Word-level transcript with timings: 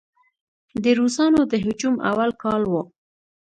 د 0.83 0.85
روسانو 0.99 1.41
د 1.51 1.53
هجوم 1.65 1.95
اول 2.09 2.29
کال 2.43 2.61
و. 2.71 2.73